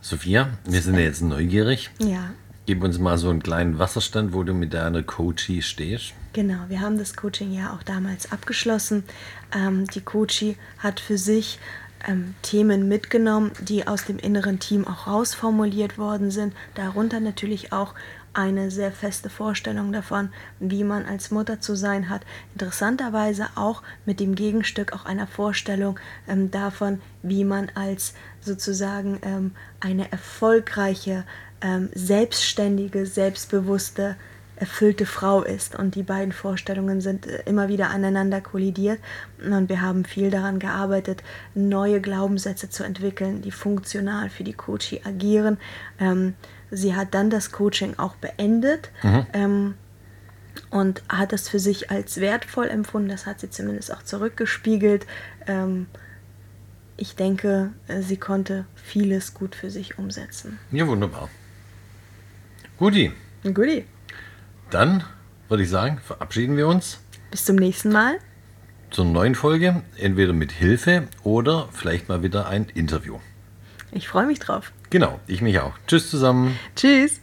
Sophia, 0.00 0.50
wir 0.64 0.82
sind 0.82 0.94
ja 0.94 1.00
jetzt 1.00 1.22
neugierig. 1.22 1.90
Ja. 1.98 2.30
Gib 2.66 2.82
uns 2.82 2.98
mal 2.98 3.16
so 3.16 3.30
einen 3.30 3.42
kleinen 3.42 3.78
Wasserstand, 3.78 4.32
wo 4.32 4.42
du 4.42 4.52
mit 4.52 4.74
deiner 4.74 5.02
Coachie 5.02 5.62
stehst. 5.62 6.14
Genau, 6.32 6.58
wir 6.68 6.80
haben 6.80 6.98
das 6.98 7.14
Coaching 7.14 7.52
ja 7.52 7.72
auch 7.72 7.82
damals 7.82 8.32
abgeschlossen. 8.32 9.04
Ähm, 9.54 9.86
die 9.86 10.00
Coachie 10.00 10.56
hat 10.78 11.00
für 11.00 11.16
sich 11.16 11.58
ähm, 12.06 12.34
Themen 12.42 12.88
mitgenommen, 12.88 13.52
die 13.60 13.86
aus 13.86 14.04
dem 14.04 14.18
inneren 14.18 14.58
Team 14.58 14.86
auch 14.86 15.06
rausformuliert 15.06 15.98
worden 15.98 16.30
sind. 16.30 16.54
Darunter 16.74 17.20
natürlich 17.20 17.72
auch 17.72 17.94
eine 18.36 18.70
sehr 18.70 18.92
feste 18.92 19.30
Vorstellung 19.30 19.92
davon, 19.92 20.28
wie 20.60 20.84
man 20.84 21.06
als 21.06 21.30
Mutter 21.30 21.60
zu 21.60 21.74
sein 21.74 22.10
hat. 22.10 22.22
Interessanterweise 22.52 23.48
auch 23.54 23.82
mit 24.04 24.20
dem 24.20 24.34
Gegenstück 24.34 24.92
auch 24.92 25.06
einer 25.06 25.26
Vorstellung 25.26 25.98
ähm, 26.28 26.50
davon, 26.50 27.00
wie 27.22 27.44
man 27.44 27.70
als 27.74 28.12
sozusagen 28.40 29.18
ähm, 29.22 29.52
eine 29.80 30.12
erfolgreiche, 30.12 31.24
ähm, 31.62 31.88
selbstständige, 31.94 33.06
selbstbewusste, 33.06 34.16
erfüllte 34.56 35.06
Frau 35.06 35.42
ist. 35.42 35.76
Und 35.76 35.94
die 35.94 36.02
beiden 36.02 36.32
Vorstellungen 36.32 37.00
sind 37.00 37.26
äh, 37.26 37.42
immer 37.46 37.68
wieder 37.68 37.90
aneinander 37.90 38.40
kollidiert. 38.40 38.98
Und 39.44 39.68
wir 39.68 39.80
haben 39.80 40.04
viel 40.04 40.30
daran 40.30 40.58
gearbeitet, 40.58 41.22
neue 41.54 42.00
Glaubenssätze 42.00 42.68
zu 42.70 42.84
entwickeln, 42.84 43.42
die 43.42 43.50
funktional 43.50 44.30
für 44.30 44.44
die 44.44 44.54
Coachie 44.54 45.02
agieren. 45.04 45.58
Ähm, 46.00 46.34
Sie 46.70 46.94
hat 46.94 47.14
dann 47.14 47.30
das 47.30 47.52
Coaching 47.52 47.94
auch 47.98 48.16
beendet 48.16 48.90
mhm. 49.02 49.26
ähm, 49.32 49.74
und 50.70 51.02
hat 51.08 51.32
das 51.32 51.48
für 51.48 51.58
sich 51.58 51.90
als 51.90 52.20
wertvoll 52.20 52.68
empfunden. 52.68 53.08
Das 53.08 53.26
hat 53.26 53.40
sie 53.40 53.50
zumindest 53.50 53.92
auch 53.92 54.02
zurückgespiegelt. 54.02 55.06
Ähm, 55.46 55.86
ich 56.96 57.14
denke, 57.14 57.72
äh, 57.88 58.00
sie 58.00 58.16
konnte 58.16 58.66
vieles 58.74 59.34
gut 59.34 59.54
für 59.54 59.70
sich 59.70 59.98
umsetzen. 59.98 60.58
Ja, 60.72 60.86
wunderbar. 60.86 61.28
Guti. 62.78 63.12
Guti. 63.42 63.86
Dann 64.70 65.04
würde 65.48 65.62
ich 65.62 65.70
sagen, 65.70 65.98
verabschieden 66.04 66.56
wir 66.56 66.66
uns. 66.66 67.00
Bis 67.30 67.44
zum 67.44 67.56
nächsten 67.56 67.92
Mal. 67.92 68.18
Zur 68.90 69.04
neuen 69.04 69.34
Folge, 69.34 69.82
entweder 69.98 70.32
mit 70.32 70.52
Hilfe 70.52 71.08
oder 71.22 71.68
vielleicht 71.72 72.08
mal 72.08 72.22
wieder 72.22 72.48
ein 72.48 72.66
Interview. 72.74 73.18
Ich 73.92 74.08
freue 74.08 74.26
mich 74.26 74.38
drauf. 74.38 74.72
Genau, 74.90 75.20
ich 75.26 75.42
mich 75.42 75.58
auch. 75.60 75.72
Tschüss 75.86 76.10
zusammen. 76.10 76.58
Tschüss. 76.74 77.20